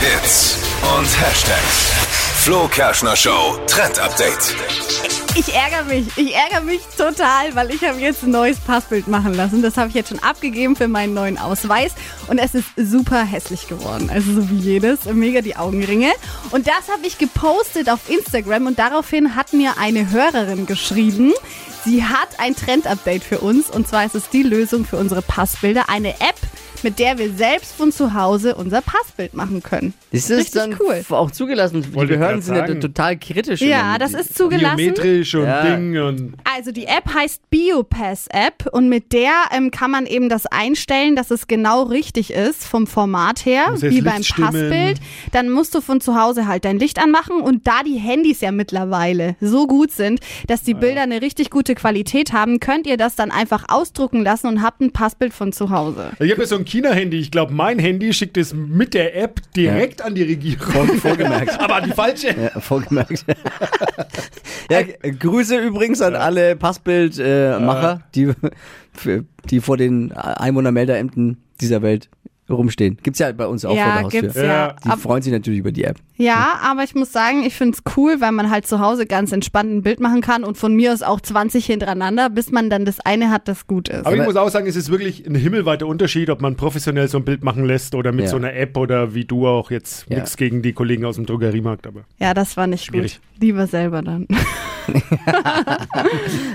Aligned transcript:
Hits 0.00 0.58
und 0.98 1.06
Hashtags. 1.20 1.92
Flo 2.42 2.68
Kerschner 2.68 3.16
Show 3.16 3.58
Trend 3.66 3.98
Update. 3.98 4.54
Ich 5.34 5.54
ärgere 5.54 5.84
mich. 5.84 6.06
Ich 6.16 6.34
ärgere 6.34 6.60
mich 6.60 6.82
total, 6.98 7.54
weil 7.54 7.70
ich 7.70 7.82
habe 7.82 7.98
jetzt 7.98 8.22
ein 8.22 8.30
neues 8.30 8.58
Passbild 8.60 9.08
machen 9.08 9.32
lassen. 9.32 9.62
Das 9.62 9.78
habe 9.78 9.88
ich 9.88 9.94
jetzt 9.94 10.10
schon 10.10 10.18
abgegeben 10.18 10.76
für 10.76 10.86
meinen 10.86 11.14
neuen 11.14 11.38
Ausweis. 11.38 11.92
Und 12.28 12.38
es 12.38 12.54
ist 12.54 12.68
super 12.76 13.24
hässlich 13.24 13.68
geworden. 13.68 14.10
Also 14.12 14.34
so 14.34 14.50
wie 14.50 14.56
jedes. 14.56 15.06
Mega 15.06 15.40
die 15.40 15.56
Augenringe. 15.56 16.12
Und 16.50 16.66
das 16.66 16.88
habe 16.92 17.06
ich 17.06 17.16
gepostet 17.16 17.88
auf 17.88 18.10
Instagram. 18.10 18.66
Und 18.66 18.78
daraufhin 18.78 19.34
hat 19.34 19.54
mir 19.54 19.78
eine 19.78 20.10
Hörerin 20.10 20.66
geschrieben, 20.66 21.32
sie 21.86 22.04
hat 22.04 22.38
ein 22.38 22.54
Trend-Update 22.54 23.24
für 23.24 23.38
uns. 23.38 23.70
Und 23.70 23.88
zwar 23.88 24.04
ist 24.04 24.14
es 24.14 24.28
die 24.28 24.42
Lösung 24.42 24.84
für 24.84 24.98
unsere 24.98 25.22
Passbilder. 25.22 25.88
Eine 25.88 26.10
App, 26.20 26.36
mit 26.86 27.00
der 27.00 27.18
wir 27.18 27.32
selbst 27.32 27.74
von 27.74 27.90
zu 27.90 28.14
Hause 28.14 28.54
unser 28.54 28.80
Passbild 28.80 29.34
machen 29.34 29.60
können. 29.60 29.92
Ist 30.12 30.30
das 30.30 30.38
Richtig 30.38 30.54
dann 30.54 30.76
cool. 30.78 31.02
auch 31.10 31.32
zugelassen? 31.32 31.82
Die 31.82 31.92
Wollte 31.94 32.14
Behörden 32.16 32.40
sind 32.42 32.54
ja 32.54 32.74
total 32.76 33.16
kritisch. 33.18 33.60
Ja, 33.60 33.98
das 33.98 34.14
ist 34.14 34.38
zugelassen. 34.38 34.76
Biometrisch 34.76 35.34
und 35.34 35.46
Ja. 35.46 35.62
Ding 35.64 35.98
und 36.00 36.34
Also 36.56 36.72
die 36.72 36.86
App 36.86 37.12
heißt 37.12 37.50
Biopass 37.50 38.28
App 38.28 38.66
und 38.72 38.88
mit 38.88 39.12
der 39.12 39.30
ähm, 39.54 39.70
kann 39.70 39.90
man 39.90 40.06
eben 40.06 40.30
das 40.30 40.46
einstellen, 40.46 41.14
dass 41.14 41.30
es 41.30 41.48
genau 41.48 41.82
richtig 41.82 42.32
ist 42.32 42.64
vom 42.64 42.86
Format 42.86 43.44
her, 43.44 43.74
wie 43.76 44.00
beim 44.00 44.22
stimmen. 44.22 44.50
Passbild. 44.50 45.00
Dann 45.32 45.50
musst 45.50 45.74
du 45.74 45.82
von 45.82 46.00
zu 46.00 46.18
Hause 46.18 46.46
halt 46.46 46.64
dein 46.64 46.78
Licht 46.78 46.98
anmachen 46.98 47.42
und 47.42 47.66
da 47.66 47.82
die 47.82 47.98
Handys 47.98 48.40
ja 48.40 48.52
mittlerweile 48.52 49.36
so 49.38 49.66
gut 49.66 49.92
sind, 49.92 50.20
dass 50.46 50.62
die 50.62 50.72
Bilder 50.72 51.02
eine 51.02 51.20
richtig 51.20 51.50
gute 51.50 51.74
Qualität 51.74 52.32
haben, 52.32 52.58
könnt 52.58 52.86
ihr 52.86 52.96
das 52.96 53.16
dann 53.16 53.30
einfach 53.30 53.66
ausdrucken 53.68 54.22
lassen 54.22 54.46
und 54.46 54.62
habt 54.62 54.80
ein 54.80 54.92
Passbild 54.92 55.34
von 55.34 55.52
zu 55.52 55.68
Hause. 55.68 56.12
ich 56.20 56.30
habe 56.30 56.40
ja 56.40 56.46
so 56.46 56.56
ein 56.56 56.64
China-Handy. 56.64 57.18
Ich 57.18 57.30
glaube, 57.30 57.52
mein 57.52 57.78
Handy 57.78 58.14
schickt 58.14 58.38
es 58.38 58.54
mit 58.54 58.94
der 58.94 59.14
App 59.14 59.42
direkt 59.54 60.00
an 60.00 60.14
die 60.14 60.22
Regierung. 60.22 60.88
vorgemerkt. 61.00 61.50
Aber 61.60 61.76
an 61.76 61.84
die 61.84 61.92
falsche. 61.92 62.28
Ja, 62.28 62.60
vorgemerkt. 62.60 63.26
ja, 64.70 64.80
äh, 64.80 65.12
Grüße 65.12 65.56
übrigens 65.58 66.00
an 66.02 66.14
alle 66.16 66.56
Passbildmacher, 66.56 68.00
die, 68.14 68.32
für- 68.92 69.24
die 69.50 69.60
vor 69.60 69.76
den 69.76 70.12
Einwohnermeldeämtern 70.12 71.36
dieser 71.60 71.82
Welt 71.82 72.08
rumstehen. 72.48 72.98
Gibt's 73.02 73.18
ja 73.18 73.32
bei 73.32 73.46
uns 73.46 73.64
auch 73.64 73.70
vor 73.70 73.76
der 73.76 73.84
ja, 73.86 74.02
Haustür. 74.02 74.20
gibt's 74.22 74.36
Ja. 74.36 74.44
ja. 74.44 74.76
Die 74.84 74.88
Ab, 74.88 74.98
freuen 75.00 75.22
sich 75.22 75.32
natürlich 75.32 75.60
über 75.60 75.72
die 75.72 75.84
App. 75.84 75.96
ja, 76.16 76.58
aber 76.62 76.84
ich 76.84 76.94
muss 76.94 77.12
sagen, 77.12 77.42
ich 77.44 77.54
find's 77.54 77.82
cool, 77.96 78.20
weil 78.20 78.32
man 78.32 78.50
halt 78.50 78.66
zu 78.66 78.80
Hause 78.80 79.06
ganz 79.06 79.32
entspannt 79.32 79.70
ein 79.72 79.82
Bild 79.82 80.00
machen 80.00 80.20
kann 80.20 80.44
und 80.44 80.56
von 80.56 80.74
mir 80.74 80.92
aus 80.92 81.02
auch 81.02 81.20
20 81.20 81.66
hintereinander, 81.66 82.30
bis 82.30 82.50
man 82.52 82.70
dann 82.70 82.84
das 82.84 83.00
eine 83.00 83.30
hat, 83.30 83.48
das 83.48 83.66
gut 83.66 83.88
ist. 83.88 84.06
Aber 84.06 84.16
ich 84.16 84.22
muss 84.24 84.36
auch 84.36 84.48
sagen, 84.48 84.66
es 84.66 84.76
ist 84.76 84.90
wirklich 84.90 85.26
ein 85.26 85.34
himmelweiter 85.34 85.86
Unterschied, 85.86 86.30
ob 86.30 86.40
man 86.40 86.56
professionell 86.56 87.08
so 87.08 87.18
ein 87.18 87.24
Bild 87.24 87.42
machen 87.42 87.64
lässt 87.64 87.94
oder 87.94 88.12
mit 88.12 88.26
Ja. 88.26 88.30
so 88.30 88.36
einer 88.36 88.54
App 88.54 88.76
oder 88.76 89.14
wie 89.14 89.24
du 89.24 89.46
auch 89.46 89.70
jetzt. 89.70 90.06
Ja. 90.08 90.16
Nichts 90.16 90.36
gegen 90.36 90.62
die 90.62 90.72
Kollegen 90.72 91.04
aus 91.04 91.16
dem 91.16 91.26
Drogeriemarkt, 91.26 91.86
aber. 91.86 92.02
Ja, 92.18 92.32
das 92.34 92.56
war 92.56 92.66
nicht 92.66 92.84
Schwierig. 92.84 93.20
gut. 93.20 93.42
Lieber 93.42 93.66
selber 93.66 94.02
dann. 94.02 94.26